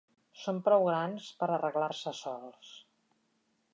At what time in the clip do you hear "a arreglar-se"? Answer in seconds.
1.49-2.15